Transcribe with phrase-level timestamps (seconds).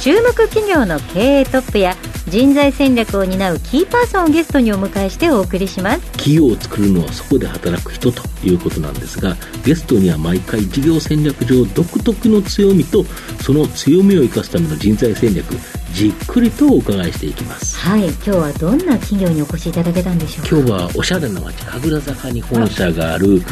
[0.00, 1.94] 注目企業の経営トップや
[2.26, 6.00] 人材戦略を担うキーパーソンをゲストにお迎えしてお送りします。
[6.12, 13.04] 企業を作るのはそこで働く人ということなんですがゲストには毎回事業戦略上独特の強みと
[13.42, 15.46] その強みを生かすための人材戦略
[15.92, 17.76] じっくりとお伺いしていきます。
[17.78, 20.70] はい今日はどんな企業にお越しいただけたんでしょうか？
[20.70, 23.42] 今日はおしゃれな街神楽坂に本社がある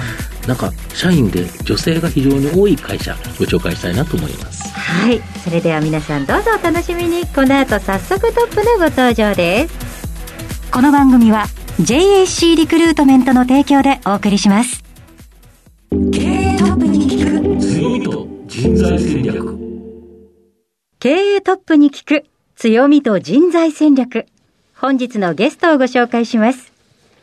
[0.46, 4.68] なんか社員で女性が非常に多い会社ご紹介したいなと思います。
[4.70, 7.26] はいそれでは皆さんどうぞお楽しみに。
[7.26, 9.74] この後早速トップのご登場です。
[10.70, 11.46] この番組は
[11.80, 14.82] JAC リクルートメントの提供でお送りします。
[16.12, 19.57] 経営トップに聞く強みと人材戦略
[21.00, 24.26] 経営トップに聞く強みと人材戦略。
[24.74, 26.72] 本日のゲストをご紹介します。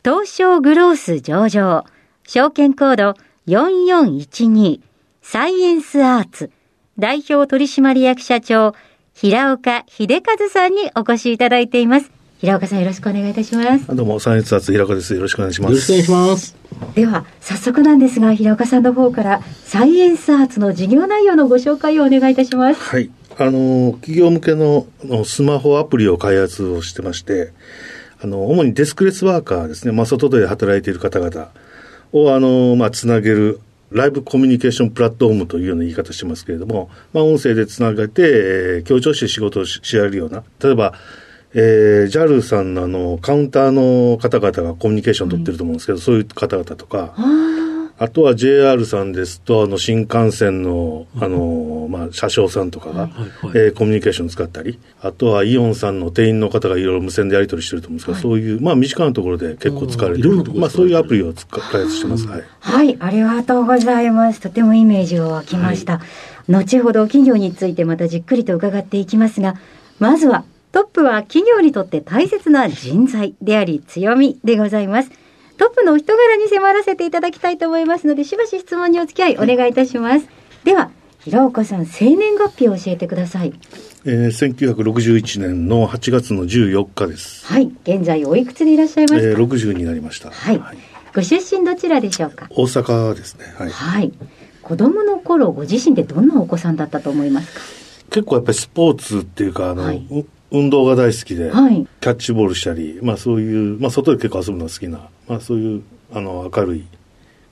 [0.02, 1.84] 東証グロース上場。
[2.26, 3.16] 証券コード
[3.48, 4.80] 4412
[5.22, 6.52] サイエンスアーツ。
[6.98, 8.76] 代表取締役社長
[9.14, 12.10] 平岡秀和さんにお越しいただいています。
[12.40, 13.94] 平岡さんよろしくお願いいたします。
[13.94, 15.14] どうも、サイエンスアーツ平岡です。
[15.14, 15.72] よろしくお願いします。
[15.72, 16.56] よろしくお願いします。
[16.96, 22.80] では早速なんですが平岡さんの方からサイエンスアーツの事業内容のご紹介をお願いいたします。
[22.80, 23.12] はい。
[23.38, 24.88] あの、企業向けの
[25.26, 27.52] スマホアプリを開発をしてまして、
[28.22, 31.52] あの、主にデスクレスワーカーですね、まあ、外で働いている方々
[32.14, 33.60] を、あの、まあ、つなげる、
[33.92, 40.94] ライブコミュニケーションプラットフォームというような言い方してますけれども、まあ、音声でつなげて、えー協調して仕事をしし合えるような、例えば、
[41.54, 47.14] えー、JAL さんのあの、カウンターの方々がコミュニケーションを取ってると思うんですけど、そういう方々とか、
[47.98, 53.12] あとは JR さんですと、あの、新幹線の、あの、まあ、車掌さんとかが、はい
[53.56, 62.28] えーコミュニケーション使ったり、あとはイオンさんの店員の方がいろいろ無線でやり取りしてると思うんですけど、そういう、まあ、身近なところで結構使われてるまあ、そういうアプリを使開発してます。
[62.28, 62.44] はい。
[62.60, 64.42] はい、ありがとうございます。
[64.42, 66.02] とてもイメージが湧きました。
[66.50, 69.56] 後ほど企業についてまたじっくりと伺っていきますが、
[70.00, 75.12] まずはトップは企業にとって大切な人材であり強みでございます。
[75.58, 80.28] トップのお人柄に迫らせていただきたいと思いますので、しばし質問にお付き合いお願いいたします。
[80.64, 83.54] では、平岡さん、生年月日を教えてください。
[84.06, 87.46] えー、1961年の8月の14日です。
[87.48, 90.30] はい、現在おいくつでいらっしゃいますか、えー、60になりました。
[90.30, 90.62] はい、
[91.16, 92.48] ご出身どちらでしょうか？
[92.52, 93.46] 大阪ですね。
[93.58, 93.70] はい。
[93.70, 94.14] はい。
[94.62, 97.62] 子供の頃、ご自身でどんなお子さんだったと思いますか？
[98.12, 105.84] 結構やっぱりスポーツっていうか、あの、はいう運動が大好きで、はいキャッチボールしたり、まあそういう、まあ外で結構遊ぶのが好きな、まあそういう、
[106.14, 106.88] あの、明るい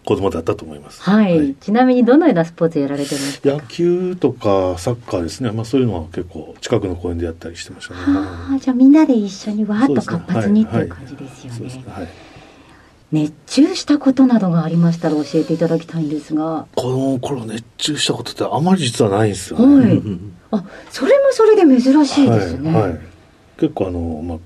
[0.05, 1.01] 子供だったと思います。
[1.01, 3.49] はい、ちなみにどのようなスポーツやられてますか？
[3.49, 7.99] 野球とかサッカーですね、まあそういうのは結構近くの公園でやったりしてましたね。
[8.01, 11.83] はあ、じゃあみんなで一緒にわーっと活発にってはいいう感じですよね。。
[11.87, 12.07] はい。
[13.13, 16.65] 熱中したことなどがありましたら教えていただきたいんですが。
[16.75, 19.85] 子供の頃熱中したことってあまり実はないんですよね。
[19.85, 20.01] はい。
[20.51, 22.73] あ、それもそれで珍しいですね。
[22.73, 22.89] はい。
[22.91, 22.99] はい
[23.55, 24.37] 結構あの、まあ、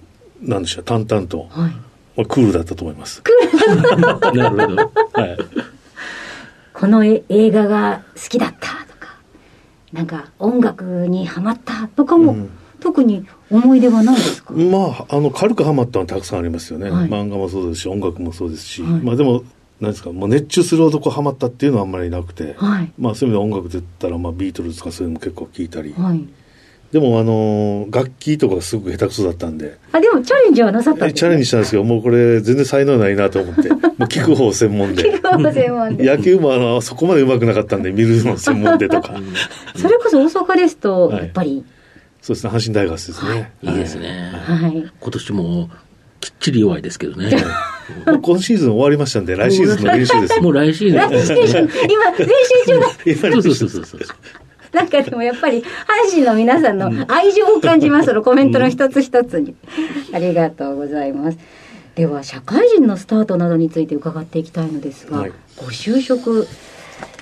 [0.42, 1.72] なんでしょう、淡々と、はい
[2.18, 3.24] まあ、クールだったと思います。
[4.34, 5.38] なるほどはい。
[6.74, 9.16] このえ映画が好きだったとか、
[9.94, 12.50] なんか音楽にハマったとかも、うん
[12.80, 16.90] 特に思い出はないですか、まあ、あの、軽くハマったのはたくさんありますよね。
[16.90, 18.82] はい漫画もそうですし、音楽もそうですし。
[18.82, 19.44] はいまあでも、
[19.80, 22.56] なんですか、もう熱中する男ハマったっていうのはあんまりなくて。
[22.58, 22.92] はい。
[22.98, 25.94] まあそういう意味で音楽で言ったら、まあビートルズとかそういうのも結構聞いたり。
[25.94, 26.26] はい。
[26.92, 35.04] でもあの、楽器とかすごく下手くそだったんで、あ、でもチャレンジはなさったんですチャレンジしたんですけど、もうこれ全然才能ないなと思って、もう 聞く方専門で。
[35.04, 39.16] 専門で野球もあの、そこまで上手くなかったんで、見るの専門でとか。
[39.76, 41.64] それこそ大阪ですと、はいやっぱり、
[42.28, 43.54] そうですね、阪神大学ですね。
[43.62, 44.92] いいですね、はい。
[45.00, 45.70] 今年も
[46.20, 47.32] きっちり弱いですけどね
[48.06, 50.42] もう今シーズン終わりましたんで、 来シーズンの練習です。
[50.42, 53.32] もう来シーズン来シーズン、今、練習中だ。
[53.32, 54.02] そうそうそうそうそう
[54.74, 59.56] なんかでもやっぱり、阪神の皆さんの愛情を感じます、そのコメントの一つ一つに。
[60.12, 61.38] ありがとうございます。
[61.96, 66.46] では、社会人のスタートなどについて伺っていきたいのですが、はいご就職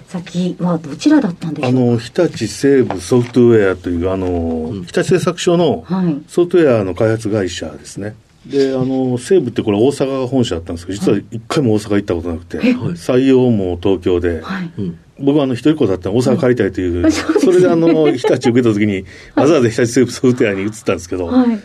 [0.07, 1.73] 先はどちらだったんでしょう？
[1.73, 6.21] かあの、日立西部ソフトウェアという、あの、日立製作所のはい。
[6.27, 8.15] ソフトウェアの開発会社ですね。
[8.45, 14.71] で、あの、西部ってこれ大阪が本社だったんですけど、実は一回も大阪行ったことなくて、採用も東京で、はい。
[14.77, 14.99] うん。
[15.19, 17.11] 僕はあの一人っ子だったんで大阪帰りたいという、うん。
[17.11, 17.51] そうですね。
[17.53, 19.05] それであの、日立受けた時に、
[19.35, 21.59] わざわざ日立西部ソフトウェアに移ったんですけど、はい。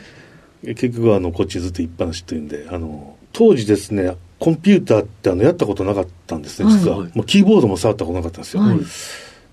[0.62, 7.10] 結局あのこっちずっと一般しというんであの当時ですねコンピューターってあのやったことなかったんですね実は、はい。
[7.14, 8.78] もうキーボードも触ったことなかったんですよ、はい。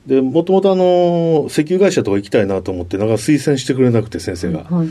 [0.08, 4.88] でもともとあの石油会社とか行きたいなと思ってなんか推薦してくれなくて先生が、はい。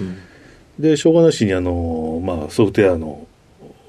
[0.79, 3.27] でしょうがなしにあの、まあ、ソフトウェアの、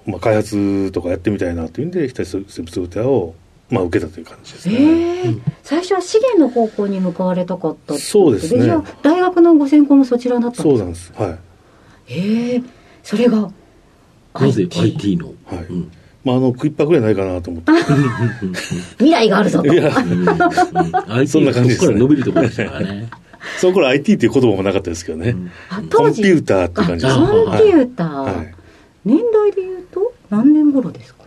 [0.05, 3.35] まあ、開発とかやってみたいなというんで日立ソフトウェアを、
[3.69, 8.63] まあ、受けたという感じですえね、え最初は資源の方向に向かわれたかったそうですね。
[8.63, 11.23] じゃあ大学のご専攻もそちらだったんそうですか？
[11.23, 11.43] なんです。
[12.07, 12.13] はい。
[12.13, 12.63] ええ
[13.03, 13.51] それが
[14.39, 15.27] なぜ IT の。
[15.45, 15.57] はい。
[15.69, 15.91] うん。
[16.23, 17.71] まあ、あの食いっぱぐれないかなと思って。
[18.99, 19.73] 未来があるぞと。
[19.73, 19.95] いや。
[19.97, 20.11] うん。
[20.11, 20.27] うん。
[21.13, 21.85] IT そんな感じですね。
[21.85, 23.09] そこから伸びるところでしたからね。
[23.59, 25.51] その頃 IT っていう言葉もなかったですけどね、うん。
[25.69, 28.55] あコンピューターっていう感じですあコンピューター、はい。
[29.05, 31.23] 年代で言うと何年頃ですか？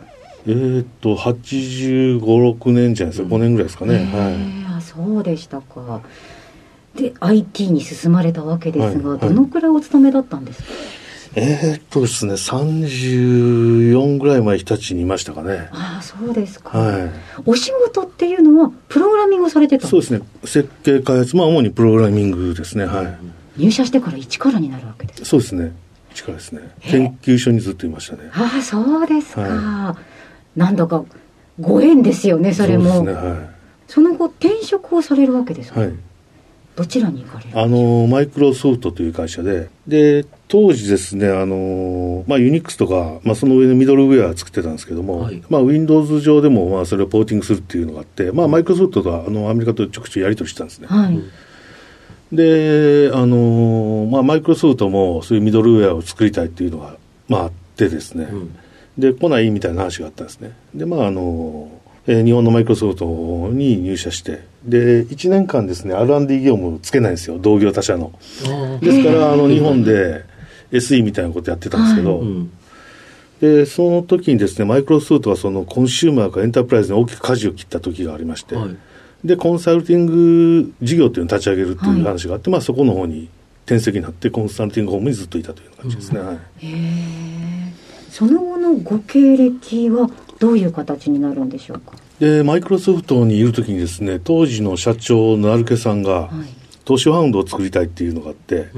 [0.46, 4.04] えーっと85、6年じゃないですか、5年ぐらいですかね、はい。
[4.04, 4.06] へえ
[4.76, 6.00] あそうでしたか。
[6.94, 9.28] で IT に進まれたわけですが、はいはい。
[9.28, 10.68] どのくらいお勤めだったんですか、
[11.34, 15.68] えーっとですね34ぐらい前日立にいましたかね。
[15.72, 17.10] ああそうですか、はい。
[17.46, 20.22] お仕事っていうのはプログラミングをされてたそうですね。
[20.44, 21.36] 設計開発。
[21.36, 22.84] まあ主にプログラミングですね。
[22.86, 23.18] はい。
[23.56, 25.72] 入社してから一からになるわけですそうですね。
[26.14, 26.62] 力ですね。
[26.80, 28.30] 研究所にずっといましたね。
[28.32, 29.96] ああそうですか、は
[30.56, 31.04] なんだか
[31.60, 32.92] ご縁ですよねそれも。
[32.92, 33.50] そうですねは
[33.90, 35.96] その後転職をされるわけですか、い、はい、
[36.80, 39.68] どちらに行かれるあのマイクロソフトという会社で。
[39.86, 45.42] で当時ですねあのまあユニックスとか、まあ、その上のミドルウェア作ってたんですけども、はい。
[45.50, 50.86] まあ Windows 上でもまあそれをポーティングするっていうのがあってまあマイクロソフトとはあのアメリカとちょくちょくやり取りしてたんですね。
[50.88, 51.20] はい、
[52.34, 56.96] であのまあマイクロソフトもそういうミドルウェアを作りたいっていうのが
[57.28, 58.58] まああってですね、うん。
[58.96, 60.56] で来ないみたいな話があったんですね。
[60.74, 61.70] でまああの、
[62.10, 63.04] えー日本のマイクロソフト
[63.52, 64.42] に入社して。
[64.64, 67.38] で1年間ですね R&D 業務つけないんですよ。
[67.38, 68.12] 同業他社の。
[68.46, 70.24] あですからあの日本で
[70.72, 72.50] SE みたいなことやってたんですけど、あうん。
[73.40, 78.76] でその時にですねマイクロソフトはそのコンシューマーからエンタープライズに大きく舵を切った時がありまして、はい。
[79.24, 83.28] でコンサルティング事業っていうのを立ち上げるっていう話があって、まあそこの方に
[83.66, 86.36] 転籍になってコンサルティングホームにずっといたという感じですね、はい。
[86.36, 87.72] へえ
[88.10, 90.10] その後のご経歴は
[90.40, 91.92] どういう形になるんでしょうか？
[92.20, 96.60] でマイクロソフトにいる時にですね当時の社長の成毛さんが、はい。
[96.84, 98.68] 投資ファウンドを作りたいっていうのがあって、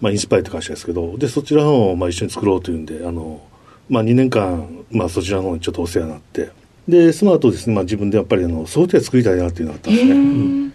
[0.00, 3.42] まあ、インスパイって会社ですけどでそちらのをまあ一緒に作ろうというんであの、
[3.88, 6.50] まあ、2年間、まあ、そちらの方にちょっとお世話になって
[6.88, 10.72] でその後ですね、まあ、自分でやっぱりあのソフトウェア作りたいなっていうのがあったんへですね、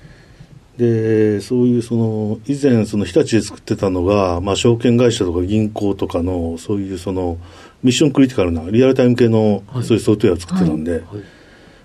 [0.80, 7.38] えでそういうその以前その日立で作ってたのが、まあ、証券会社とか銀行とかのそういうその
[7.84, 9.84] ミッションクリティカルなリアルタイム系のはい。
[9.84, 11.02] そういうソフトウェアを作ってたんで、はい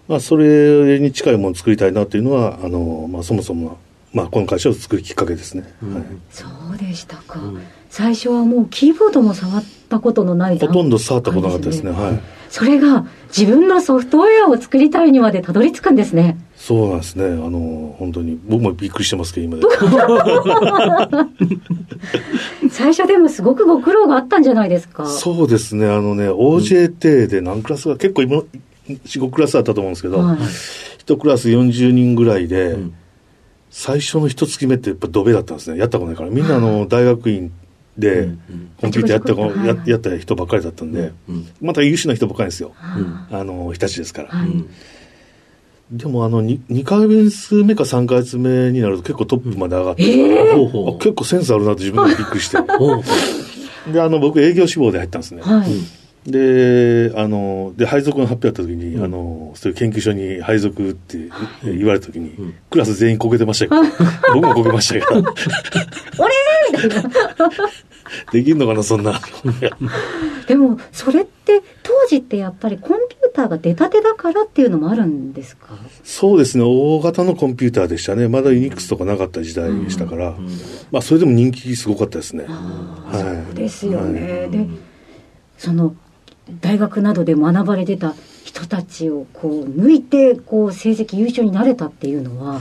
[0.09, 3.79] まあ、それに近いものを作りたいなというのはあの、まあ、そもそも、
[4.13, 5.95] まあ、この会社を作るきっかけですね、うん。
[5.95, 6.05] はい。
[6.31, 7.63] そうでしたか、うん。
[7.89, 11.93] 最初はもうキーボードも触ったことのないほとんど触ったことなかったですね。
[11.93, 12.21] 段階はい。
[12.51, 13.07] それが
[13.37, 16.39] 自分のソフトウェアを作りたいにまでたどり着くんですね。
[16.55, 17.25] そうなんですね。
[17.25, 18.39] あの本当に。
[18.47, 19.65] 僕もびっくりしてますけど今で
[22.71, 25.07] 最初でもすごくご苦労があったんじゃないですか。
[25.07, 25.89] そうですね。
[25.89, 28.41] あのね OJT で何クラスが結構今
[28.89, 30.39] 45クラスあったと思うんですけど、はい。
[30.99, 32.95] 一クラス40人ぐらいで、うん。
[33.71, 35.79] 最初の一月目ってやっぱドベだったんですね。
[35.79, 36.31] やったことないから。
[36.31, 37.53] みんなあの大学院
[37.99, 39.69] でうんコンピューターやった,、はい。
[39.69, 42.73] ややった人ばっかりだったんで、うんまた優秀な人ばっかりですよ。
[42.77, 44.31] はあの日立ですから、
[45.91, 50.97] でもあの 2, 2ヶ月目か3ヶ月目になると結構トップまで上がって、ほうほう。
[50.97, 52.59] あ結構センスあるなって自分でびっくりして。
[53.93, 55.71] であの僕営業志望で入ったんですね、い、はい
[56.27, 59.05] であので配属の発表あった時に、うん。
[59.05, 61.19] あのそういう研究所に配属って
[61.65, 62.55] 言われた時に、ん。
[62.71, 63.83] クラス全員こけてましたけど
[64.35, 65.07] 僕もこけましたけど
[66.19, 66.35] 俺！
[66.73, 67.11] みたいな
[68.33, 69.21] できるのかなそんな。
[70.47, 75.75] でもそれって当時ってやっぱりコンピューターが出たてだからっていうのもあるんですか？
[76.05, 76.65] そうですね。
[76.67, 78.29] 大型のコンピューターでしたね。
[78.29, 80.49] まだユニックスとかなかった時代でしたから、うん
[80.91, 82.45] まあそれでも人気すごかったですね。
[82.47, 83.47] はい。
[83.47, 84.51] そうですよね、はい。
[84.51, 84.67] で
[85.59, 85.95] その
[86.61, 92.61] 大学などで学ばれてた人たちをこう抜いてこう成績優秀になれたっていうのは、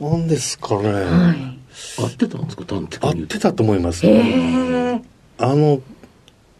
[0.00, 1.58] なんですかね、はい。
[2.02, 5.02] 合ってたんですか端的合っに言うとてたと思いますへねえ
[5.38, 5.80] あの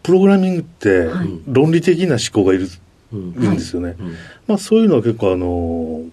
[0.03, 1.29] プログラミングってはい。
[1.47, 2.69] 論理的な思考がいる,、
[3.11, 3.31] うん。
[3.31, 4.15] いるんですよね、うん。
[4.47, 6.03] まあそういうのは結構あの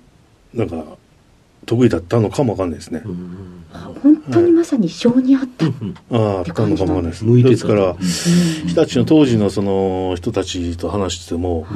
[0.52, 0.96] なんか
[1.66, 3.64] 得意だったのかもわかんないですね、うん。
[4.02, 5.74] 本当にまさに性に合った、った
[6.16, 7.24] のかもわかんないです。
[7.24, 7.96] ですからうん。
[7.98, 11.66] 日立の当時のその人たちと話してても、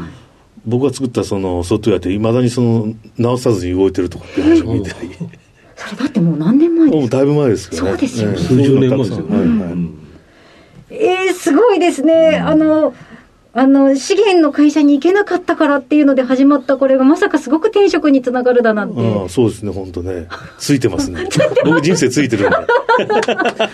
[0.66, 5.10] 僕が作ったそのソフトウェアっていまだにその直さずに動いてるとかって話を見てたり、
[5.76, 7.00] それだってもう何年前ですか？
[7.00, 7.90] もうだいぶ前ですけどね。
[7.90, 8.36] そうですよね。
[8.38, 9.36] ええ数十年前ですよね。
[9.36, 9.40] はい。
[9.40, 9.94] はいうん。
[10.90, 12.36] えー、すごいですね。
[12.38, 12.94] あの、
[13.58, 19.00] あの、資源の会社に行けなかったからっていうので始まったこれがまさかすごく転職につながるだなんて。
[19.00, 20.28] ああそうですね、本当ね。
[20.58, 21.26] ついてますね。
[21.66, 22.56] 僕人生ついてるんで。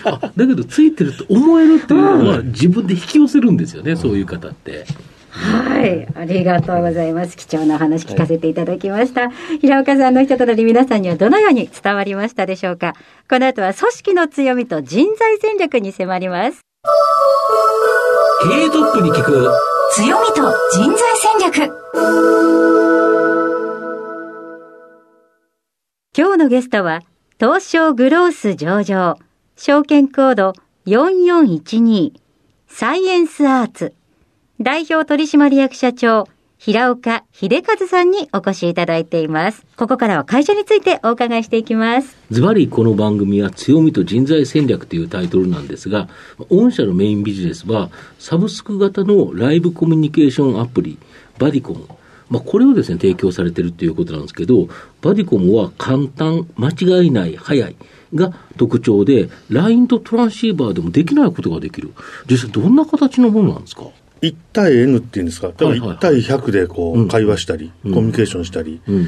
[0.05, 4.85] あ だけど、ついてると思えるっていうのは、自分で引き寄せるんですよね、そういう方って。
[5.29, 6.07] はい。
[6.15, 7.37] ありがとうございます。
[7.37, 9.29] 貴重なお話聞かせていただきました。
[9.61, 12.95] 平岡さんの人となり皆さんにはどのように伝わりましたでしょうか
[13.29, 16.61] この後は組織の強みと人材戦略に迫ります。
[18.47, 19.49] 経営トップに聞く、
[19.93, 20.41] 強みと
[20.73, 21.73] 人材戦略。
[26.17, 27.01] 今日のゲストは、
[27.39, 29.17] 東証グロース上場、
[29.55, 30.53] 証券コード
[30.85, 32.13] 4412、
[32.67, 33.93] サイエンスアーツ、
[34.59, 36.27] 代表取締役社長、
[36.57, 39.65] 平岡秀和さんにお越しいただいています。
[39.77, 42.17] ここからは会社についてお伺いしていきます。
[42.31, 46.07] ズバリこの番組は強みと人材戦略というタイトルなんですが、
[46.49, 50.97] 御社のメインビジネスは、サブスク型のライブコミュニケーションアプリ、
[51.37, 51.85] バディコム。
[52.29, 54.67] まあ、これをですね、提供されてるということなんですけど、
[55.01, 57.75] バディコムは簡単、間違いない、早い
[58.15, 61.91] が特徴で、LINE とトランシーバーでもできないことができる。
[62.27, 63.83] 実際どんな形のものなんですか？
[64.27, 65.87] 1対 N っていうんですか、多分はいはい。
[65.89, 67.93] はい1対100でこうんう会話したり、うん。
[67.93, 69.07] コミュニケーションしたり、うん。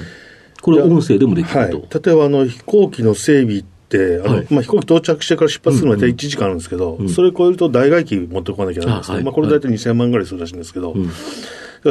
[0.62, 2.00] これ音声でもできはい、ると。
[2.00, 4.48] 例えばあの飛行機の整備って、あのはい。
[4.50, 7.10] まあ、飛行機到着してから出発するまで大体1時間あるんですけど、うん。
[7.10, 9.24] それ超えると代替機持ってこなきゃならないんですけど、あはい。
[9.24, 11.10] まあ、これ大体2000万ぐらいするらしいんですけど、うん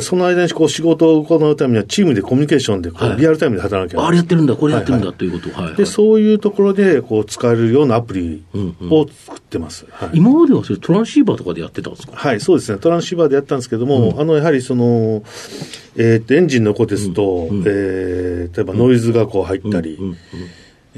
[0.01, 3.17] その間にこう仕事を行うためには、チームでコミュニケーションでこうはい。
[3.19, 5.55] リアルタイムで働かなきゃならないあれやってるんだ、これやってるんだはいはいということ。
[5.55, 5.77] はいはい。
[5.77, 8.43] で、そういうところでこう使えるようなアプリ
[8.91, 9.87] を作ってます。
[9.91, 10.11] はい。
[10.15, 12.13] 今まではそれトランシーバーとかでやってたんですか？
[12.17, 12.79] はい、そうですね。
[12.79, 15.23] トランシーバーでやったんですけども、あの、やはりその、
[15.97, 17.59] えーっと、エンジンの子ですと、うん。
[17.59, 17.65] うん。
[17.67, 20.07] えー例えばノイズがこう入ったり、うん。
[20.09, 20.17] うん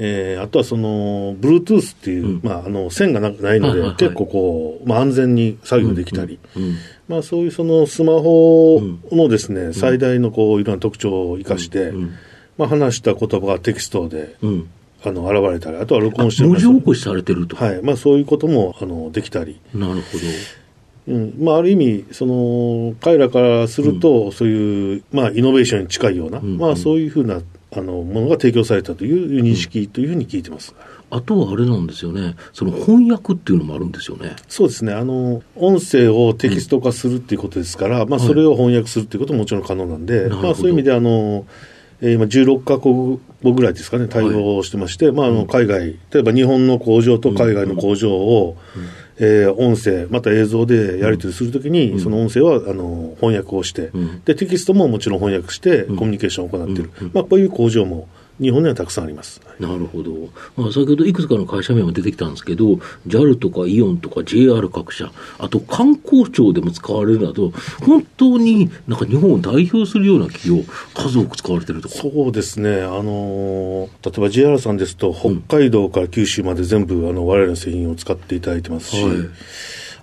[0.01, 2.41] えーあとはその、Bluetooth っていう、うん。
[2.41, 3.95] まあ、あの、線がなないので、はいはいはい。
[3.97, 6.75] 結構こう、まあ、安全に作業できたり、うんうん
[7.09, 12.13] まあ、そういうそのスマホのですね、最大のこう、いろんな特徴を生かして、うん
[12.57, 14.69] まあ、話した言葉がテキストで、うん。
[15.03, 17.55] あの、現れたり、あとは録あ音して文字起こしされてると。
[17.55, 17.81] はい。
[17.81, 20.17] まあ、そういうことも、あの、できたり、なるほ
[21.07, 21.33] うん。
[21.39, 26.57] まあ、ある意味、その彼らからすると、そういう、まあ、イノベーションに近いような、ん。
[26.57, 30.73] まあ、そういうふうなあのものが提供されたという認識というふうに聞いてます。
[30.73, 31.17] ど。
[31.17, 34.35] あとはあれなんですよね、その翻訳っていうのもあるんですよね。
[34.47, 34.93] そうですね。
[34.93, 40.47] あの、音声をテキスト化するっていうことですから、まあ、それを翻訳するっていうことももちろん可能なんで、るほど。
[40.47, 41.45] まあ、そういう意味であの、
[42.01, 48.57] えー今、16カ国語ぐらいですかね、対応してまして、まあ、あの海外、例えば日本の工場と海外の工場を、
[49.19, 54.21] えー音声、また映像でやり取りするときに、その音声はあの翻訳をして、うん。
[54.23, 58.07] で、テキストももちろん翻訳して、コミュニケーションを行っている、まあ、こういう工場も
[58.39, 59.41] 日本にはたくさんあります。
[59.59, 60.11] なるほど。
[60.55, 67.51] まあ、先ほどいくつかの会社名も出てきたんですけど、JAL とかイオンとか JR 各社、あと観光庁でも使われるなど、
[67.85, 71.95] 本当になんか日本を代表するような企業、数多く使われてるとか。
[71.95, 79.15] そうですね、あのー例えば JR さんですと、北海道から九州まで全部、あの我々の製品を使っていただいてますし、はい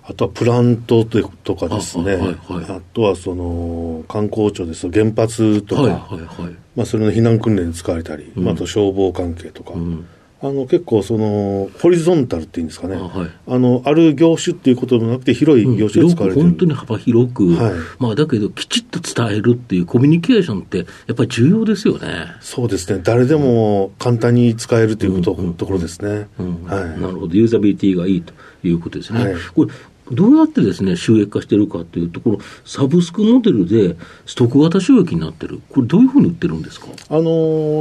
[0.09, 4.89] あとはプラントとかですね、ああ,、はいはいとはその観光庁です。
[4.89, 6.55] と、原発とか、はいはいはい。
[6.77, 8.43] まあ、それの避難訓練に使われたり、うん。
[8.45, 10.07] まあ、あと消防関係とか、うん。
[10.39, 13.29] あの結構その、ホリゾンタルっていうんですかね、あはい。
[13.47, 16.45] あのある業種っていうことでもなくて、広い業種で使われてる。
[16.45, 17.73] 本当に幅広く、はい。
[17.99, 22.27] まあだけどきちっと伝えるっていうコミュニケーションってやっぱり重要ですよね。
[22.39, 25.45] そうですね、誰でも簡単に使えるということ,、うん。
[25.47, 25.53] うん。
[25.55, 26.27] ところですね。
[26.39, 27.01] うんはい。
[27.01, 28.33] なるほど、ユーザビリティがいいと
[28.63, 29.25] いうことですね。
[29.25, 29.35] はい。
[29.55, 29.71] これ
[30.11, 33.95] どうやってですね、収益化してるかというと、ころ、サブスクモデルで
[34.25, 35.59] ストック型収益になってる。
[35.69, 36.87] これどういうふうに売ってるんですか？
[37.09, 37.23] あの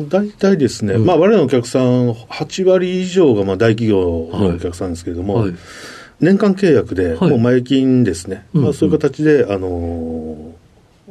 [0.04, 5.54] ー大体ですね、まあ、我々のお客さん、8割以上がまあ大企業のお客さんですけれども、はい。
[6.20, 10.56] 年間契約で、はいもう前金ですね、うんまあ、そういう形で、あのー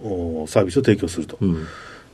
[0.08, 1.38] おサービスを提供すると。
[1.42, 1.66] うん。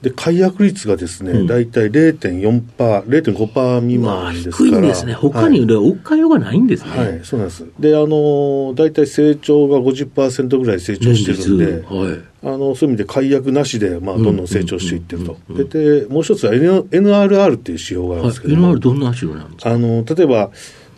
[0.02, 2.64] で、解約率がですね、うん大体0.4%、
[3.04, 4.70] 0.5%未まあ、満ですから。
[4.72, 5.14] 低いんですね。
[5.14, 6.90] 他にね、追っかえようがないんですね。
[6.90, 7.66] はい、はい、そうなんです。
[7.80, 12.20] で、あのー大体成長が50%ぐらい成長してるんで、はい。
[12.44, 15.38] あのそういう意味で解約なしで、まあ、どんどん成長していってると。
[15.54, 15.66] で
[16.02, 18.48] で、もう一つは NRR っていう指標があるんはいですけ。
[18.48, 19.70] ども、今までどんな足量なんですか？
[19.72, 20.50] あの例えば、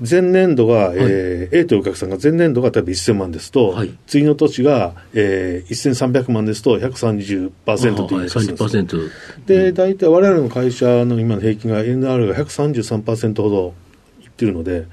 [0.10, 3.98] 前年度が、えー A というお客さんが前年度が例えば1000万ですと、はい。
[4.08, 9.10] 次の年が、えー、1300万ですと130%というはい、計算です30%。
[9.46, 13.74] で、大体我々の会社の今の平均が NR が133%ほど
[14.24, 14.86] いってるので、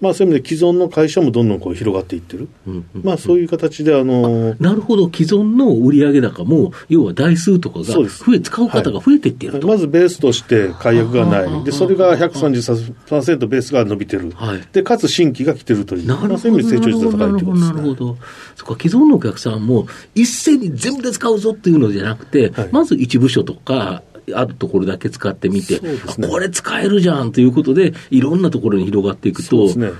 [0.00, 9.66] まあ、そういう意味で既存の会社もどんどんこう広がっていってる、うんうんまあ、そういう形で、あのなるほど、既存の売上高も、要は台数とかが増え、使う方が増えていっていると。
[9.66, 11.62] まずベースとして解約があない、ー。
[11.62, 14.60] でそれが133%ベースが伸びてる、はい。
[14.72, 17.76] でかつ新規が来てるという、なるまあ、そうほど、いう意味で成長率が高いということですね。
[17.76, 18.16] なるほど。
[18.56, 22.68] そっか、既存のお客さんも、一斉に全部で使うぞっていうのじゃなくて、はい。
[22.70, 24.02] まず一部署とか、
[24.34, 25.90] あるところだけ使ってみて、ね。
[26.06, 29.92] あこれ使えるじゃんということで、いろんなところに広がっていくと、ね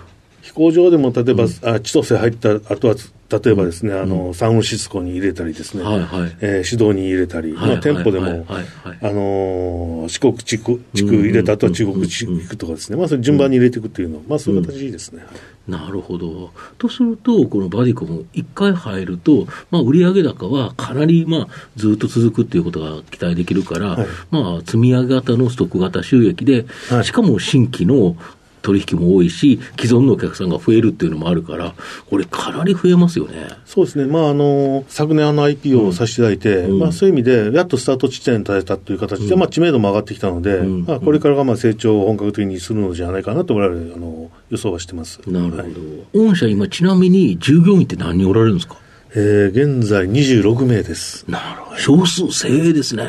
[0.46, 2.94] 飛行場でも例えば、あ千歳入った後は、
[3.28, 8.62] 例えばですね、あのサンフシスコに入れたりですね、はいはいえーシドニー入れたり、はいまあ、店舗でも、あ
[9.02, 15.24] のー四国地区地区入れた後は中国地区行くとかですね、まあ、それ順番に入れていくっていうの、まあ、そういう形ですね。
[15.66, 16.52] なるほど。
[16.78, 24.06] とすると、このバディコム、一回入ると、まあ、売上高はかなり、まあ、ずっと続くっていうことが期待できるから、はい。
[24.30, 27.04] まあ、積み上げ型のストック型収益で、はい。
[27.04, 28.16] しかも新規の
[28.66, 31.74] 取引も多いし、既存のお客さんが増えるっていうのもあるから、
[32.10, 33.46] これかなり増えますよね。
[33.64, 45.20] そうですね、まああの昨年、あの IPO をさせていただいて、うんまあ、そういう意味で、やっとスタート地点に立てたという形で、まあ、知名度も上がってきたので、うんまあ、これからがまあ成長を本格的にするのじゃないかなと、我々あの予想はしてます。
[45.26, 45.62] なるほど。
[45.62, 45.72] はい
[46.14, 48.76] 御社今、ちなみに従業員って何人おられるんですか？
[49.14, 51.24] えー現在26名です。
[51.28, 51.78] なるほど。
[51.78, 53.04] 少数精鋭ですね。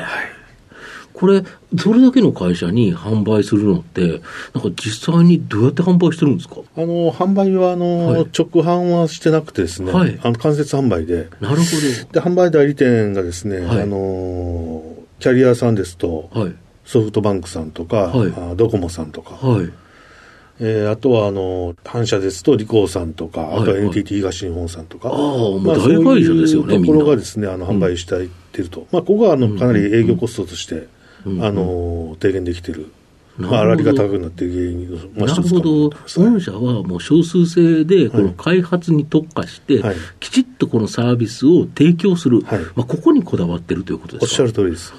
[1.19, 1.43] これ、
[1.75, 4.21] それだけの会社に販売するのって、
[4.53, 6.57] なんか実際にどうやって販売してるんですか？
[6.75, 8.27] あの販売はあの、はい。
[8.37, 10.19] 直販はしてなくてですね、はい。
[10.21, 11.63] あの間接販売で、なるほ
[12.11, 13.81] で販売代理店がですね、はい。
[13.81, 14.83] あの
[15.19, 16.39] キャリアさんですと、ど。
[16.39, 16.53] はい。
[16.85, 18.33] ソフトバンクさんとか、はい。
[18.37, 19.69] あドコモさんとか、はい。
[20.59, 23.61] えーあとはあの反社ですとリコーさんとか、はい。
[23.61, 23.85] あとははい。
[23.85, 30.87] NTT 東日本さんとか、ああもうまあ大会社ですよねそういうところがですね、あの販売していってると、まあ、ここがあのかなり営業コストとして、
[31.25, 32.91] うんあの低減できてる、
[33.37, 35.89] まあ、粗利が高くなっている原因の、まあ、なるほど。
[35.89, 39.95] 御社はもう少数制で、この開発に特化して、はい。
[40.19, 42.59] きちっとこのサービスを提供する、はい。
[42.75, 44.93] まあ、ここにこだわってるということおっしですかゃる通りです。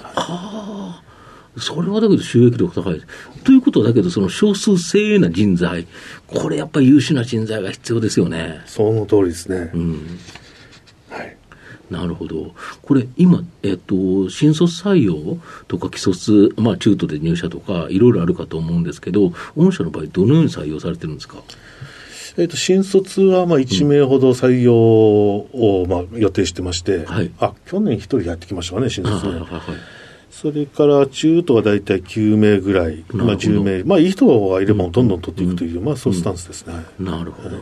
[1.56, 3.02] それはだけど収益力高い。
[3.42, 5.88] ということはだけど、その少数精鋭な人材、
[6.28, 8.60] これやっぱり優秀な人材が必要ですよね。
[8.66, 9.70] その通りですね。
[9.74, 10.18] うん。
[11.90, 12.54] はいなるほど。
[12.82, 21.38] これ、今、えっと、新卒採用とか、既卒、まあ、中途で入社とか、いろいろあるかと思うんですけど、御社の場合、どのように採用されてるんですか？
[22.36, 29.32] えっと新卒はまあ1名ほど採用をまあ予定してまして、はいあ去年1人やってきましたかね、新卒ね。
[29.32, 29.62] はいはいはいはい。
[30.30, 36.74] それから中途は大体9名ぐらい、まあ、なるほど10名、まあ、いい人がいればどんどん取っていくという、まあ、そういうスタンスですね。
[37.00, 37.56] なるほど。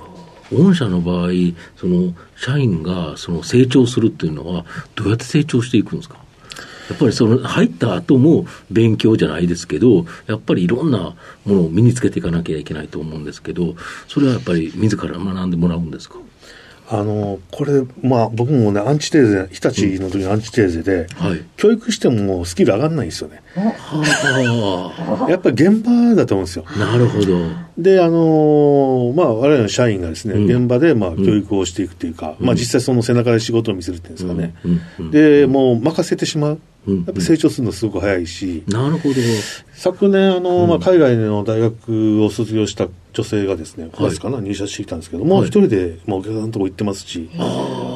[0.53, 1.31] 御社の場合、
[1.77, 6.19] その社員がその成長するっていうのは、どうやって成長していくんですか？
[6.89, 13.75] やっぱりその入った後も勉強じゃないですけど、やっぱりいろんなものを身につけていかなきゃいけないと思うんですけど、
[14.07, 16.19] それはやっぱり自ら学んでもらうんですか？
[16.89, 21.43] あのこれ、まあ、僕もね、アンチテーゼ、日立の時のアンチテーゼで、はい。
[21.57, 23.43] 教育してもスキル上がらないんですよね。
[23.57, 26.65] はやっぱり現場だと思うんですよ。
[26.69, 27.39] あ、なるほど。
[27.77, 34.55] で、あのまあ、我々の社員がですね、うん現場で、まあ、教育をしていくというか、まあ、実際その背中で仕事を見せるっていうんですかね。
[34.65, 36.61] うんうんで、もう任せてしまう。
[36.87, 39.15] うんやっぱ成長するのすごく早いし、なるほど。
[39.75, 45.47] 昨年あの、まあ、海外の大学を卒業した女性がですね、9月かな、入社してきたんですけども、はい。
[45.47, 47.31] 一人でもうお客さんのとこ行ってますし、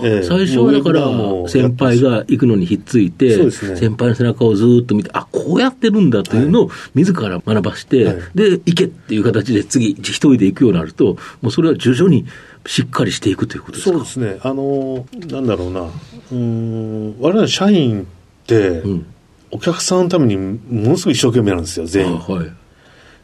[0.02, 0.22] ええ。
[0.22, 1.02] 最初はだから
[1.46, 8.16] 先輩が行くのにひっついて、先輩の背中をずーっと見て、あこうやってるんだというのを自ら学ばして、はい。
[8.34, 12.24] で、行けっていう形で次、一人で行くようになると、もうそれは徐々に
[12.64, 13.98] しっかりしていくということですか？
[13.98, 18.04] そうですね、あの、なんだろうな、うーん、我々社員っ
[18.46, 19.06] て、うん。
[19.52, 22.16] お客さんのためにものすごい一生懸命なんですよ、全員。
[22.16, 22.52] あはい。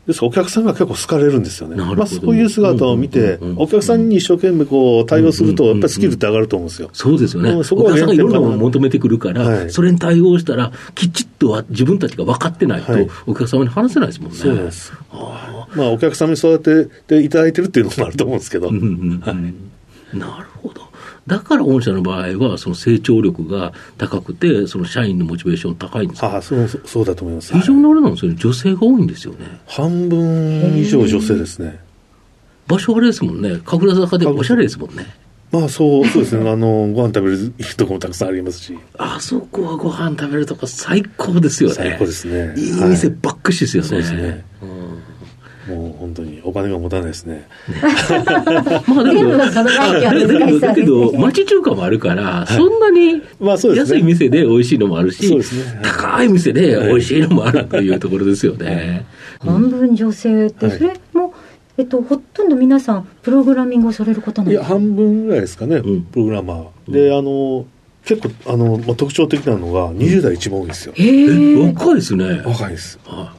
[0.06, 1.76] ですからお客さんが結構好かれるんですよね。
[1.76, 6.90] まあ、そういう姿を見て、お客さんに一生懸命こう対応すると、やっぱりスキルって上がると思うんですよ。
[6.92, 7.64] そうですよね。
[7.64, 14.36] そこは客さんがいろんなものを求めてくるから、はいそれに対応したら、きちっとは自分たちが分かってないと、はいお客様に話せないですもんね。
[14.36, 14.92] そうなんです。
[15.74, 18.68] まあ、お客様に育てていただいてるっていうのもあると思うんですけど。
[18.68, 19.70] うんうんうん
[20.12, 20.85] なるほど。
[21.26, 27.52] だから御社の場合は、その成長力が高くて、その社員のモチベーション高いんですかああそうそうだと思います。
[27.52, 29.60] 非常にあれなんですよね、女性が多いんですよね。
[29.66, 31.80] 半分以上女性ですね。
[32.68, 35.06] 場所あれですもんね、神楽坂でおしゃれですもんね。
[35.52, 36.50] まあそう、そうですね。
[36.50, 38.76] あの、ご飯食べるとこもたくさんありますし。
[38.98, 41.74] あそこはご飯食べるとか最高ですよね。
[41.76, 43.88] 最高ですねいい店はいばっかしですよね。
[43.88, 44.42] そうですねうん
[45.68, 47.48] もう本当にお金が持たないですね。
[48.86, 55.38] まあだけど、全部がその外境あだけど、町中華もあるから、そんなにまあそうですね安い店で美味しいのもあるし、
[55.82, 59.06] 高い店で美味しいのもあるというところですよね。
[59.40, 61.34] 半分女性って、はいそれも
[61.78, 66.92] えっと、ほとんど皆さん、プログラミングをされる方なんいや、ですか半分ぐらいですかね、うんプログラマー。
[66.92, 67.66] で、あの、
[68.06, 70.94] 結構、あの、まあ、特徴的なのが、20代一番多いんですよ。
[70.96, 71.66] へえ、え。
[71.66, 72.42] 若いですね。
[72.46, 72.98] 若いです。
[73.04, 73.35] はい。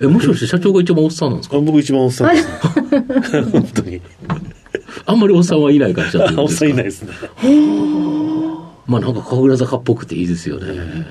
[0.00, 1.56] え、もしかして社長が一番おっさんなんですか？
[1.56, 3.42] あ僕一番おっさんですね。
[3.52, 4.00] 本当に。
[5.06, 7.12] あんまりおっさんはいない会社 おっさんいないですね。
[8.86, 11.06] まあなんか神楽坂っぽくていいですよね。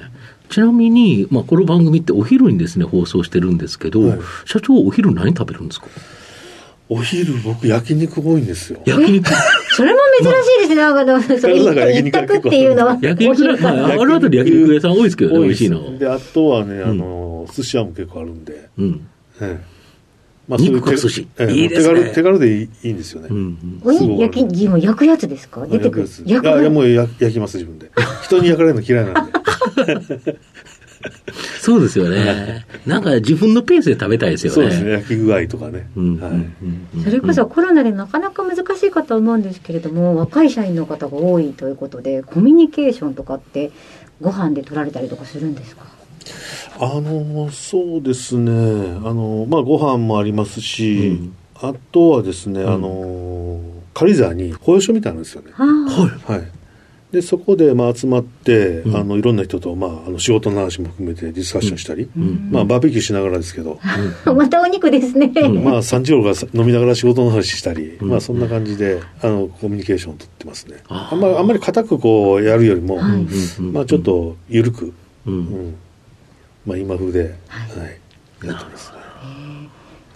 [0.49, 5.87] ちなみに、まあ、この番組ってお昼にですね、放送してるんですけど、はい社長お昼何食べるんですか？
[6.89, 8.79] お昼、僕、焼肉多いんですよ。
[8.85, 9.29] 焼肉？
[9.77, 10.75] それも珍しいですね。
[10.77, 12.97] なんかでも、それだから焼一択っていうのは。
[12.99, 15.97] 焼肉屋、まあ、あるあたり焼肉屋さん多いですけどね、美味しいの。
[15.99, 18.69] で、あとはね、あの、寿司屋も結構あるんで。
[18.79, 19.07] うん。
[19.39, 19.77] ええ
[20.47, 23.27] ま肉か寿司ええいいですね手軽手軽でいいんですよね。
[23.29, 23.57] うん
[24.17, 25.67] 焼き、もう焼くやつですか？
[25.67, 26.07] 出てくる。
[26.25, 27.91] 焼くやついやもう焼焼きます、自分で。
[28.23, 29.33] 人に焼かれるの嫌いなんで。
[31.61, 32.65] そうですよね。
[32.85, 34.55] なんか自分のペースで食べたいですよね。
[34.55, 35.87] そうですね、焼き具合とかね。
[37.03, 43.71] それこそコロナでなかなか難しいかと思うんですけれども、若い社員の方が多いということで、コミュニケーションとかって、
[44.21, 45.83] ご飯で取られたりとかするんですか？
[46.79, 48.51] あの、そうですね。
[48.51, 53.59] あの、まあ、ご飯もありますし、うんあとはですね、あの、
[53.95, 55.47] 軽井沢に保養所みたいなんですよね。
[55.53, 56.39] はあ、はい。
[56.39, 56.47] はい。
[57.11, 58.95] で、そこで、まあ、集まって、うん。
[58.97, 62.49] あの、いろんな人と、まあ、あの、仕事の話も含めてディスカッションしたり、うん。
[62.51, 63.79] まあ、バーベキューしながらですけど、
[64.35, 65.31] またお肉ですね。
[65.33, 65.63] うん。
[65.63, 68.09] まあ、3時頃から飲みながら仕事の話したり、うん。
[68.09, 70.83] まあ、そんな感じで、あの、コミュニケーションを取ってますね。
[70.89, 72.99] ああんまり、あんまり固くこう、やるよりも、
[73.71, 74.93] まあ、ちょっ、と、緩く、
[75.25, 75.33] うん。
[75.33, 75.39] うん。
[75.39, 75.75] うん。
[76.65, 77.29] まあ、今風で、はい。
[77.79, 77.99] はい。
[78.45, 78.91] やってます。
[78.91, 78.97] ね。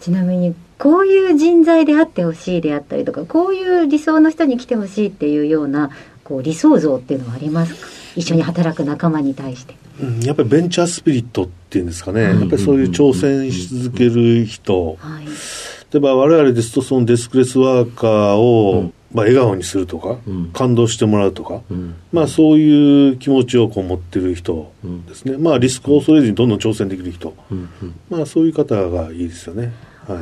[0.01, 5.91] ちなみに、こういう人材であってほしいであったりとか、こういう理想の人に来てほしいっていうような、
[6.32, 7.88] こう、理想像っていうのはありますか？
[8.15, 9.76] 一緒に働く仲間に対して。
[10.02, 15.26] うん、やっぱりベンチャースピリットっていうんですかね、うんやっぱりそういう挑戦し続ける人、はい。
[15.26, 18.94] 例えば我々ですとそのデスクレスワーカーを、うん。
[19.13, 20.52] まあ、笑顔にするとか、うん。
[20.54, 21.96] 感動してもらうとか、うん。
[22.13, 24.72] まあ、そういう気持ちをこう持ってる人
[25.06, 27.96] ですね、まあ、リスクを恐れずにどんどん挑戦できる人、うんうん。
[28.10, 29.74] まあ、そういう方がいいですよね。
[30.08, 30.20] はい。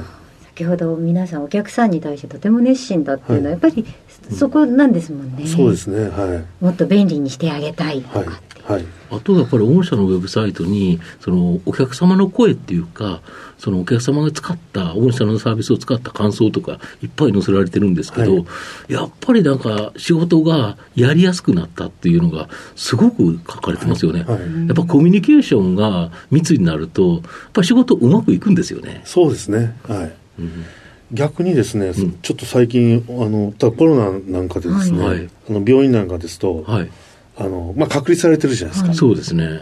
[0.47, 3.61] 先ほど皆さんお客さんに対してとても熱心だっていうのは、はい。
[3.61, 3.85] やっぱり
[4.31, 5.47] そこなんですもんね。
[5.47, 6.63] そうですね、はい。
[6.63, 8.61] もっと便利にしてあげたいとかはいって。。
[8.63, 8.85] はい。
[9.11, 13.21] あとやっぱり御社のウェブサイトに、そのお客様の声っていうか、
[13.57, 18.45] そのお客様が使った、御社のサービスを使った感想とか、いっぱい載せられてるんですけど、はい
[18.87, 24.23] やっぱりなんか仕事がやりやすくなったっていうのが、すごく書かれてますよね。
[24.23, 27.21] はいやっぱコミュニケーションが密になると、やっ
[27.53, 29.01] ぱり仕事うまくいくんですよね。
[29.05, 29.75] そうですね。
[29.87, 30.13] はい。
[30.39, 30.65] うん
[31.11, 36.89] 逆にですね、んちょっと最近、あの、コロナなんかでですね、はいあの病院なんかですと、はい。
[37.37, 38.93] あの、まあ、隔離されてるじゃないですか。
[38.93, 39.61] そうですね。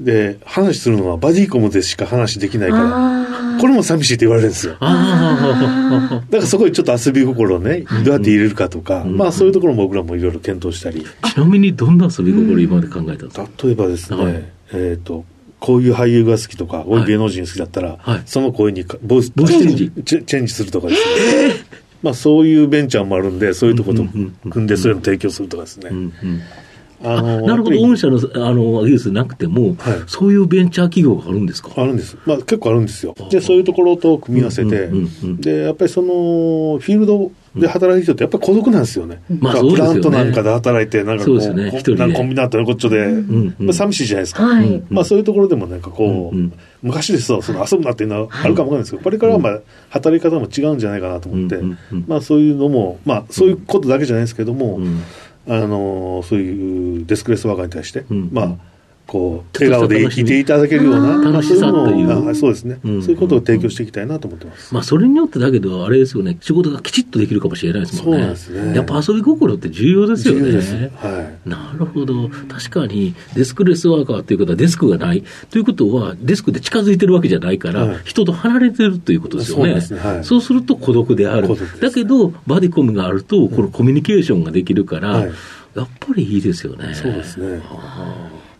[0.00, 3.38] で、話するのはバディコムでしか話できないから。
[3.60, 4.76] これも寂しいって言われるんですよ。
[4.80, 15.24] あ だからそこにちょっと遊び心をね、どうやって入れるかとか、うんまあそういうところも僕らもいろいろ検討したり、あ、ちなみにどんな遊び心今まで考えたんですか、例えばですね、はいえっ、と、
[15.60, 18.22] こういう俳優が好きとか、こういう芸能人好きだったら、はい。
[18.26, 19.90] その声にかボイスチェンジ。
[20.04, 21.54] チェチェンジするとかですね。
[22.02, 24.04] まあそういうベンチャーもあるんで、そういうところと
[24.50, 25.90] 組んでそういうの提供するとかですね。
[27.02, 30.02] ああなるほど、御社のあの技術なくても、はい。
[30.06, 31.70] そういうベンチャー企業があるんですか？
[31.76, 32.16] あるんです。
[32.26, 33.14] まあ結構あるんですよ。
[33.30, 34.90] で、そういうところと組み合わせて
[35.22, 39.22] で、やっぱりその、フィールドで働いてる人ってやっぱり孤独なんですよね。
[39.28, 41.94] まあプラントなんかで働いて、なんかこそうですね。
[41.96, 43.66] なんかコンビナートのこっちょで、んうん。
[43.66, 44.46] まあ寂しいじゃないですか。
[44.90, 46.52] まあそういうところでもなんかこう、うんうん。
[46.82, 51.60] 昔ですとその遊ぶなっていうのはあるかもわかんないですけど、これからはまあ働き方も違うんじゃないかなと思って、
[52.06, 55.02] まあそういうのも、まあそういうことだけじゃないですけども、うん。
[55.50, 58.28] あのそういうデスクレスワーカーに対して、うん。
[58.32, 58.54] まあ
[59.08, 62.06] こう笑顔でいていただけるような楽しさという。
[62.06, 63.02] まあそうですね、うん。
[63.02, 64.74] そういうことを提供していきたいなと思ってます。
[64.74, 68.18] まあ、それによってだけど、あれですよね、仕事がきちっとできるかもしれないですもんね。
[68.18, 68.76] そうなんですね。
[68.76, 70.92] やっぱ遊び心って重要ですよね。
[70.96, 71.48] はい。
[71.48, 72.28] なるほど。
[72.48, 75.24] 確かに、デスクレスワーカーということはデスクがない。
[75.50, 77.98] ということは、デスクで近づいてるわけじゃないから、はい。
[78.04, 79.64] 人と離れてるということですよね。
[79.64, 80.00] そうですね。
[80.00, 80.24] はい。
[80.24, 81.48] そうすると孤独である。
[81.80, 85.30] だけど、バディコムがあると、このコミュニケーションができるから、はい。
[85.76, 86.92] やっぱりいいですよね。
[86.94, 87.60] そうですね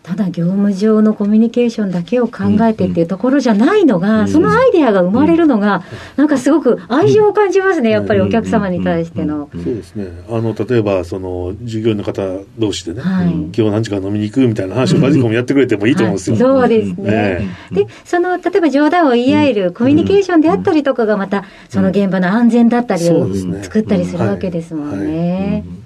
[0.09, 4.29] ただ業務上のコミュニケーションだけを考えてっていうところじゃないのが、うん。
[4.29, 5.83] そのアイデアが生まれるのが、
[6.17, 9.51] なんかすごく愛情を感じますね、やっぱりお客様に対しての。
[9.53, 10.07] そうですね。
[10.31, 12.23] あの例えばその従業員の方
[12.59, 13.33] 同士でね、はい。
[13.33, 16.37] 今日何時間飲みに行くみたいな話をバジコムやってくれてもいいと思うんですよ。
[16.37, 17.49] はいそうですね。
[17.73, 17.75] え。
[17.75, 23.29] で、その、例えば冗談を言い合えるコミュニケーションであったりとかがまた、その現場の安全だったりを
[23.63, 25.65] 作ったりするわけですもんね。
[25.67, 25.85] うん。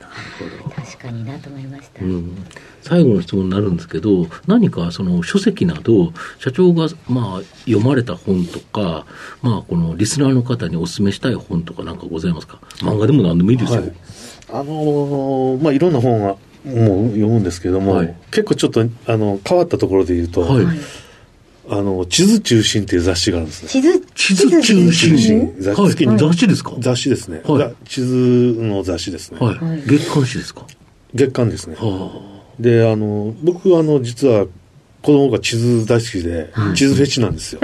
[0.00, 0.63] なるほど。
[0.63, 0.63] 確確
[1.04, 2.34] かになと思いました、うん、
[2.80, 9.04] 最後の質問になるんですけど何かその書籍など社長がまあ読まれた本とか、
[9.42, 12.58] まあ、このリスナーの方にお勧めしたい本とかなんかございますか？
[12.78, 13.92] 漫画でも何でもいいですよ、はい、
[14.50, 20.66] あのー、まあいろんな本はもう読むんですけども、はい、結構ちょっとあの変わったところで言うと、はい。
[21.66, 23.70] あの、地図中心っていう雑誌があるんですね。
[23.70, 25.54] 地図、地図中心？
[25.58, 26.74] 雑誌、はい、雑誌ですか？
[26.78, 27.40] 雑誌ですね。
[27.42, 29.38] はい、地図の雑誌ですね。
[29.40, 29.82] はい。
[29.86, 30.66] 月刊誌ですか？
[31.14, 31.76] 月刊ですね。
[32.60, 34.46] で、あの、僕、あの、実は、
[35.02, 37.60] 子供が地図大好きで、地図フェチなんですよ。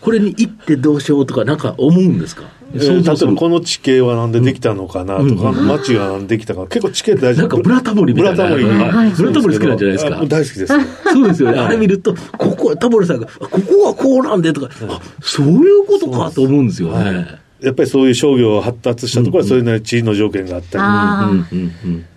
[0.00, 2.44] これに行ってどうしようとか、なんか思うんですか？
[2.74, 8.36] えー、例えばこの地形はなんでできたのかなとか、うん、街がなんでできたか、結構地形大事なんかブラタモリみたいな。
[8.36, 10.24] ブラタモリ、はい、ブラタモリ好きなんじゃないですか？
[10.26, 10.66] 大好きです。
[10.66, 11.58] そうですよね。
[11.60, 17.26] あれ見ると、ここはタモリさんが、ここはこうなんでとか、あ、そういうことかと思うんですよね。
[17.62, 21.38] はいやっぱりそういう商業発達したところはそういうなり地理の条件があった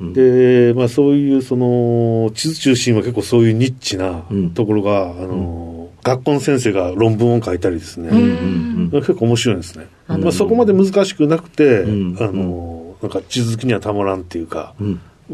[0.02, 8.10] り、で、まあそういうその地図中心は結構そういうニッチなところが、あの、学校の先生が論文を書いたりですね、
[8.92, 9.88] 結構面白いんですね。
[10.08, 14.74] まあそこまで難しくなくて、あの、なんか地図好きにはたまらんっていうか、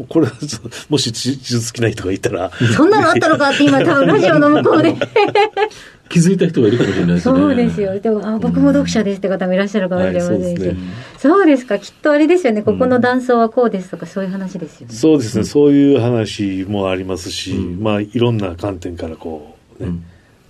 [0.08, 0.28] これ、
[0.88, 2.50] もし地図好きな人がいたら。
[2.76, 4.94] そんなのあったのかって今多分ラジオの向こうで
[6.12, 7.38] 気づいた人がいるかもしれないですね。
[7.38, 7.98] そうですよ。
[7.98, 10.66] でも、あ、僕も読者ですって方もいらっしゃるかもしれませんし。
[10.66, 10.76] はい、
[11.16, 11.78] そうですか。
[11.78, 12.60] きっとあれですよね。
[12.62, 14.94] ここの断層はこうですとか、そういう話ですよね。
[14.94, 15.44] そうですね。
[15.44, 19.90] そういう話もありますし、まあ、いろんな観点からこう、ね、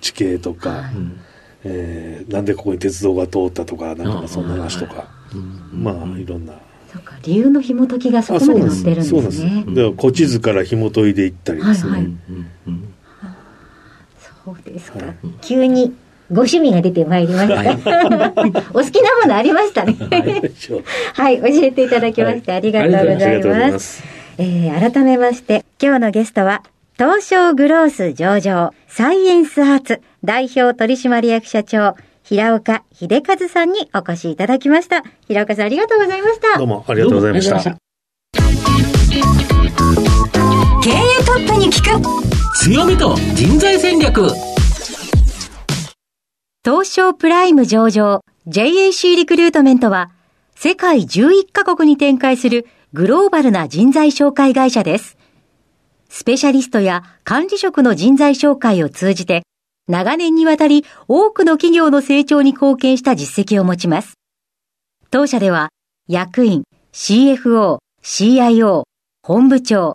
[0.00, 0.82] 地形とか、はい、
[1.62, 5.10] えー、なんでここに鉄道が通ったとか、なんかそんな話とか、
[5.72, 6.54] まあ、いろんな。
[6.92, 9.20] そうか理由の紐解きがそこまで載ってるんですね。
[9.20, 9.64] そうですね。
[9.68, 11.92] では古地図から紐解いていったりですね。
[11.92, 12.12] はいはい
[14.44, 14.98] そうですか、
[15.40, 15.94] 急に
[16.30, 17.70] ご趣味が出てまいりました。
[18.72, 19.96] お好きなものありましたね。
[21.14, 24.02] はい、教えていただきまして、ありがとうございます。
[24.38, 26.62] えー、改めまして、今日のゲストは、
[26.98, 35.02] 東証グロース上場、サイエンスアーツ代表取締役社長、平岡秀和さんにお越しいただきました。
[35.28, 36.58] 平岡さんありがとうございました。
[36.58, 37.62] どうもありがとうございました。
[40.82, 44.28] 経営トップに聞く強みと人材戦略
[46.62, 50.10] 東証プライム上場 JAC リクルートメントは
[50.54, 55.16] 世界11カ国に展開するグローバルな人材紹介会社です。
[56.10, 59.42] スペシャリストや管理職の人材紹介を通じて
[59.88, 64.14] 長年にわたり多くの企業の成長に貢献した実績を持ちます。
[65.10, 65.70] 当社では
[66.06, 68.82] 役員、CFO、CIO、
[69.22, 69.94] 本部長、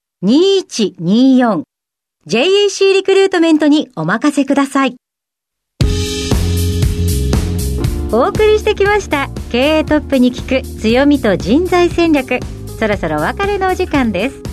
[0.23, 1.63] 2124
[2.27, 4.95] JAC リクルートメントにお任せください。
[8.11, 9.29] お送りしてきました。
[9.51, 10.79] 経営トップに聞く。
[10.79, 12.39] 強みと人材戦略。
[12.77, 14.43] そろそろお別れのお時間です。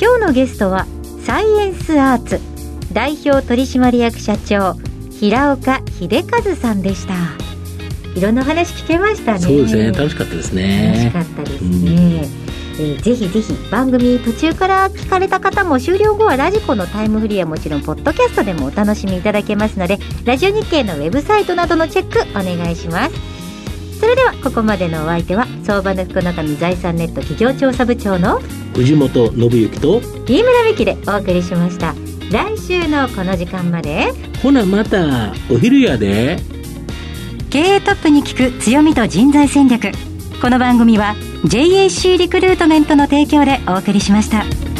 [0.00, 0.86] 今日のゲストは
[1.24, 2.40] サイエンスアーツ。
[2.92, 4.74] 代表取締役社長
[5.10, 7.14] 平岡秀和さんでした。
[8.14, 9.38] いろんな話聞けましたね。
[9.40, 9.90] そうですね。
[9.90, 11.10] 楽しかったですね。
[11.12, 12.41] 楽しかったですね、うん
[12.78, 23.32] えー、ぜひぜひ番組途中から聞かれた方も終了後はラジコのタイムフリーはもちろんポッドキャストでもお楽しみいただけますのでラジオ日経のウェブサイトなどのチェックお願いします。
[24.00, 28.40] それではここまでのお相手は相場の福の神財産ネット企業調査部長の
[28.74, 31.94] 藤本信之と飯村美樹でお送りしました。
[32.32, 34.12] 来週のこの時間まで。
[34.42, 36.38] ほなまたお昼やで。
[37.50, 39.92] 経営トップに聞く強みと人材戦略。
[40.40, 44.71] この番組は JAC リクルートメントの提供でお送りしました。